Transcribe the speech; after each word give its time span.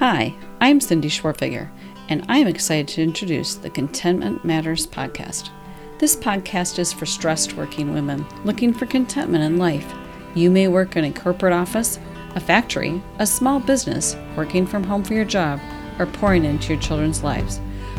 Hi, 0.00 0.34
I'm 0.62 0.80
Cindy 0.80 1.10
Schwerdtfeger, 1.10 1.68
and 2.08 2.24
I'm 2.26 2.46
excited 2.46 2.88
to 2.88 3.02
introduce 3.02 3.56
the 3.56 3.68
Contentment 3.68 4.42
Matters 4.46 4.86
podcast. 4.86 5.50
This 5.98 6.16
podcast 6.16 6.78
is 6.78 6.90
for 6.90 7.04
stressed 7.04 7.52
working 7.52 7.92
women 7.92 8.24
looking 8.46 8.72
for 8.72 8.86
contentment 8.86 9.44
in 9.44 9.58
life. 9.58 9.92
You 10.34 10.50
may 10.50 10.68
work 10.68 10.96
in 10.96 11.04
a 11.04 11.12
corporate 11.12 11.52
office, 11.52 11.98
a 12.34 12.40
factory, 12.40 13.02
a 13.18 13.26
small 13.26 13.60
business, 13.60 14.16
working 14.36 14.66
from 14.66 14.84
home 14.84 15.04
for 15.04 15.12
your 15.12 15.26
job, 15.26 15.60
or 15.98 16.06
pouring 16.06 16.46
into 16.46 16.72
your 16.72 16.80
children's 16.80 17.22
lives. 17.22 17.58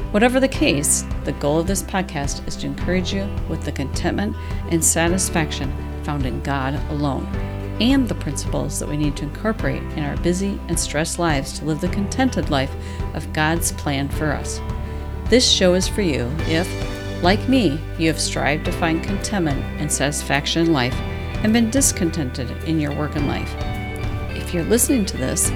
Whatever 0.10 0.40
the 0.40 0.48
case, 0.48 1.06
the 1.24 1.34
goal 1.34 1.60
of 1.60 1.68
this 1.68 1.84
podcast 1.84 2.48
is 2.48 2.56
to 2.56 2.66
encourage 2.66 3.14
you 3.14 3.30
with 3.48 3.62
the 3.62 3.72
contentment 3.72 4.36
and 4.72 4.84
satisfaction 4.84 5.72
found 6.04 6.26
in 6.26 6.42
God 6.42 6.74
alone 6.90 7.28
and 7.82 8.08
the 8.08 8.16
principles 8.16 8.80
that 8.80 8.88
we 8.88 8.96
need 8.96 9.18
to 9.18 9.24
incorporate 9.24 9.82
in 9.82 10.04
our 10.04 10.16
busy 10.18 10.60
and 10.68 10.80
stressed 10.80 11.18
lives 11.18 11.58
to 11.58 11.66
live 11.66 11.82
the 11.82 11.90
contented 11.90 12.52
life 12.52 12.72
of 13.16 13.34
God's 13.34 13.72
plan 13.72 14.08
for 14.08 14.32
us. 14.32 14.62
This 15.26 15.50
show 15.50 15.74
is 15.74 15.88
for 15.88 16.04
you 16.04 16.32
if, 16.42 16.70
like 17.24 17.50
me, 17.50 17.82
you 17.98 18.08
have 18.08 18.22
strived 18.22 18.66
to 18.66 18.72
find 18.72 19.04
contentment 19.04 19.64
and 19.82 19.92
satisfaction 19.92 20.68
in 20.68 20.74
life 20.74 20.94
and 21.44 21.52
been 21.52 21.72
discontented 21.72 22.52
in 22.66 22.80
your 22.80 22.94
work 22.94 23.16
and 23.16 23.28
life. 23.28 23.52
If 24.38 24.54
you're 24.54 24.64
listening 24.64 25.06
to 25.08 25.18
this 25.18 25.50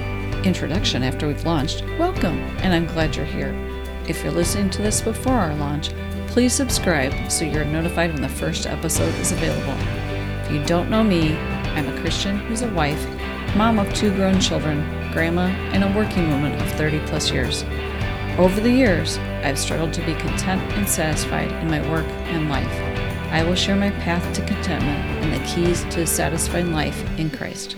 introduction 0.44 1.04
after 1.04 1.28
we've 1.28 1.46
launched, 1.46 1.84
welcome, 1.96 2.38
and 2.58 2.74
I'm 2.74 2.86
glad 2.86 3.14
you're 3.14 3.24
here. 3.24 3.54
If 4.08 4.24
you're 4.24 4.32
listening 4.32 4.70
to 4.70 4.82
this 4.82 5.00
before 5.00 5.34
our 5.34 5.54
launch, 5.54 5.90
please 6.26 6.52
subscribe 6.52 7.30
so 7.30 7.44
you're 7.44 7.64
notified 7.64 8.12
when 8.12 8.22
the 8.22 8.28
first 8.28 8.66
episode 8.66 9.14
is 9.20 9.30
available. 9.30 9.76
If 10.44 10.50
you 10.50 10.64
don't 10.64 10.90
know 10.90 11.04
me, 11.04 11.38
I'm 11.76 11.88
a 11.88 12.00
Christian 12.00 12.38
who's 12.38 12.62
a 12.62 12.70
wife, 12.70 13.06
mom 13.54 13.78
of 13.78 13.92
two 13.92 14.10
grown 14.14 14.40
children, 14.40 14.80
grandma, 15.12 15.48
and 15.72 15.84
a 15.84 15.94
working 15.94 16.30
woman 16.30 16.54
of 16.54 16.72
30 16.72 17.00
plus 17.00 17.30
years. 17.30 17.64
Over 18.38 18.60
the 18.60 18.70
years, 18.70 19.18
I've 19.44 19.58
struggled 19.58 19.92
to 19.92 20.06
be 20.06 20.14
content 20.14 20.62
and 20.72 20.88
satisfied 20.88 21.52
in 21.52 21.70
my 21.70 21.86
work 21.90 22.06
and 22.06 22.48
life. 22.48 22.72
I 23.30 23.44
will 23.44 23.54
share 23.54 23.76
my 23.76 23.90
path 23.90 24.34
to 24.36 24.46
contentment 24.46 24.98
and 25.22 25.34
the 25.34 25.46
keys 25.46 25.84
to 25.94 26.00
a 26.00 26.06
satisfying 26.06 26.72
life 26.72 26.98
in 27.18 27.28
Christ. 27.28 27.76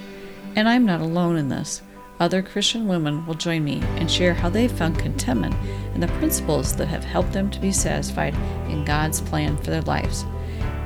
And 0.55 0.69
I'm 0.69 0.87
not 0.87 1.01
alone 1.01 1.37
in 1.37 1.49
this. 1.49 1.83
Other 2.21 2.41
Christian 2.41 2.87
women 2.87 3.27
will 3.27 3.35
join 3.35 3.65
me 3.65 3.83
and 3.97 4.09
share 4.09 4.35
how 4.35 4.49
they've 4.49 4.71
found 4.71 5.01
contentment 5.01 5.57
and 5.95 6.03
the 6.03 6.19
principles 6.19 6.77
that 6.77 6.87
have 6.87 7.03
helped 7.03 7.33
them 7.33 7.51
to 7.51 7.61
be 7.61 7.73
satisfied 7.73 8.35
in 8.69 8.85
God's 8.85 9.21
plan 9.21 9.57
for 9.57 9.71
their 9.71 9.83
lives. 9.83 10.25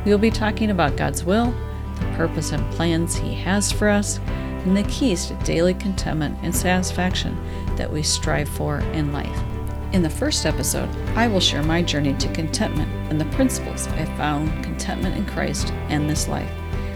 We 0.06 0.12
will 0.12 0.19
be 0.19 0.31
talking 0.31 0.70
about 0.70 0.97
God's 0.97 1.25
will, 1.25 1.55
purpose 2.23 2.53
and 2.53 2.73
plans 2.75 3.17
He 3.17 3.34
has 3.34 3.73
for 3.73 3.89
us, 3.89 4.20
and 4.65 4.77
the 4.77 4.84
keys 4.84 5.27
to 5.27 5.34
daily 5.42 5.75
contentment 5.75 6.39
and 6.42 6.55
satisfaction 6.55 7.37
that 7.75 7.92
we 7.92 8.01
strive 8.01 8.48
for 8.48 8.78
in 8.92 9.12
life. 9.12 9.42
In 9.92 10.03
the 10.03 10.11
first 10.11 10.47
episode, 10.47 10.89
I 11.17 11.27
will 11.27 11.41
share 11.41 11.65
my 11.65 11.83
journey 11.83 12.15
to 12.15 12.33
contentment 12.33 12.89
and 13.11 13.20
the 13.20 13.25
principles 13.37 13.89
I 13.89 14.05
found 14.17 14.62
contentment 14.62 15.17
in 15.17 15.27
Christ 15.27 15.73
and 15.89 16.09
this 16.09 16.28
life. 16.28 16.48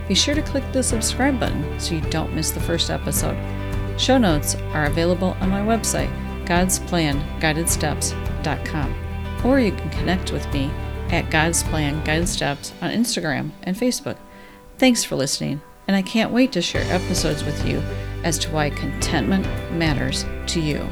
Be 0.07 0.15
sure 0.15 0.37
to 0.37 0.43
click 0.43 0.63
the 0.71 0.81
subscribe 0.81 1.41
button 1.41 1.81
so 1.81 1.97
you 1.97 2.03
don't 2.03 2.33
miss 2.33 2.53
the 2.53 2.61
first 2.61 2.89
episode. 2.89 3.37
Show 3.99 4.19
notes 4.19 4.55
are 4.75 4.85
available 4.85 5.37
on 5.41 5.51
my 5.51 5.61
website, 5.61 6.13
godsplanguidedsteps.com, 6.45 8.95
or 9.45 9.59
you 9.59 9.73
can 9.73 9.91
connect 9.91 10.31
with 10.31 10.47
me 10.53 10.71
at 11.11 11.33
God's 11.33 11.65
Plan 11.65 12.05
Guided 12.05 12.29
Steps 12.29 12.73
on 12.81 12.93
Instagram 12.93 13.51
and 13.65 13.77
Facebook. 13.77 14.19
Thanks 14.79 15.05
for 15.05 15.17
listening, 15.17 15.63
and 15.89 15.97
I 15.97 16.03
can't 16.03 16.33
wait 16.33 16.53
to 16.53 16.61
share 16.61 16.85
episodes 16.93 17.43
with 17.43 17.67
you 17.67 17.79
as 18.25 18.39
to 18.41 18.51
why 18.51 18.69
contentment 18.69 19.47
matters 19.73 20.27
to 20.49 20.61
you. 20.61 20.87